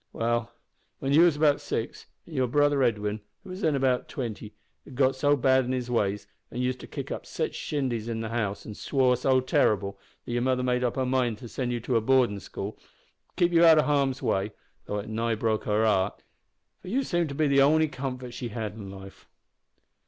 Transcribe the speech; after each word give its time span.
Well, 0.13 0.51
when 0.97 1.13
you 1.13 1.21
was 1.25 1.35
about 1.35 1.61
six, 1.61 2.07
your 2.25 2.47
brother 2.47 2.81
Edwin, 2.81 3.21
who 3.43 3.51
was 3.51 3.61
then 3.61 3.75
about 3.75 4.07
twenty, 4.09 4.55
had 4.83 4.95
got 4.95 5.15
so 5.15 5.35
bad 5.35 5.63
in 5.65 5.73
his 5.73 5.91
ways, 5.91 6.25
an' 6.49 6.59
used 6.59 6.79
to 6.79 6.87
kick 6.87 7.11
up 7.11 7.23
sitch 7.23 7.53
shindies 7.53 8.07
in 8.09 8.19
the 8.21 8.29
house, 8.29 8.65
an' 8.65 8.73
swore 8.73 9.15
so 9.15 9.39
terrible, 9.41 9.99
that 10.25 10.31
your 10.31 10.41
mother 10.41 10.63
made 10.63 10.83
up 10.83 10.95
her 10.95 11.05
mind 11.05 11.37
to 11.37 11.47
send 11.47 11.71
you 11.71 11.79
to 11.81 11.97
a 11.97 12.01
boardin' 12.01 12.39
school, 12.39 12.71
to 13.27 13.35
keep 13.37 13.51
you 13.53 13.63
out 13.63 13.77
o' 13.77 13.83
harm's 13.83 14.23
way, 14.23 14.53
though 14.87 14.97
it 14.97 15.07
nigh 15.07 15.35
broke 15.35 15.65
her 15.65 15.85
heart; 15.85 16.23
for 16.81 16.87
you 16.87 17.03
seemed 17.03 17.29
to 17.29 17.35
be 17.35 17.45
the 17.45 17.61
only 17.61 17.87
comfort 17.87 18.33
she 18.33 18.47
had 18.47 18.73
in 18.73 18.89
life. 18.89 19.27